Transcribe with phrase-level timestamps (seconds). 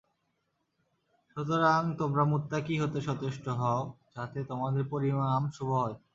[1.31, 3.81] সুতরাং তোমরা মুত্তাকী হতে সচেষ্ট হও
[4.13, 5.95] যাতে তোমাদের পরিণাম শুভ হয়।